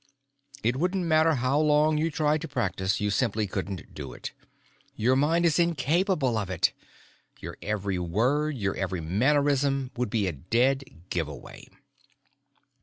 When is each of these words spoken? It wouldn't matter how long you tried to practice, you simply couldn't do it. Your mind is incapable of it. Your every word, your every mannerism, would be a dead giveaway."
It 0.63 0.77
wouldn't 0.77 1.05
matter 1.05 1.35
how 1.35 1.59
long 1.59 1.95
you 1.99 2.09
tried 2.09 2.41
to 2.41 2.47
practice, 2.47 2.99
you 2.99 3.11
simply 3.11 3.45
couldn't 3.45 3.93
do 3.93 4.13
it. 4.13 4.31
Your 4.95 5.15
mind 5.15 5.45
is 5.45 5.59
incapable 5.59 6.39
of 6.39 6.49
it. 6.49 6.73
Your 7.39 7.55
every 7.61 7.99
word, 7.99 8.57
your 8.57 8.75
every 8.75 8.99
mannerism, 8.99 9.91
would 9.95 10.09
be 10.09 10.25
a 10.25 10.31
dead 10.31 10.85
giveaway." 11.11 11.67